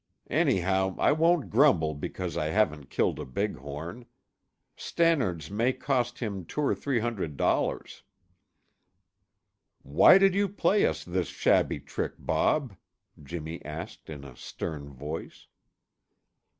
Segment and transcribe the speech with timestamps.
[0.31, 4.07] Anyhow, I won't grumble because I haven't killed a big horn.
[4.75, 8.01] Stannard's may cost him two or three hundred dollars."
[9.83, 12.73] "Why did you play us this shabby trick, Bob?"
[13.21, 15.45] Jimmy asked in a stern voice.